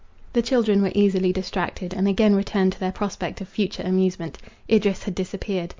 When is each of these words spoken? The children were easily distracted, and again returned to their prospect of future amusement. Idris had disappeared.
The 0.33 0.41
children 0.41 0.81
were 0.81 0.91
easily 0.95 1.31
distracted, 1.31 1.93
and 1.93 2.07
again 2.07 2.33
returned 2.33 2.71
to 2.73 2.79
their 2.79 2.91
prospect 2.91 3.39
of 3.39 3.47
future 3.47 3.83
amusement. 3.83 4.39
Idris 4.67 5.03
had 5.03 5.13
disappeared. 5.13 5.69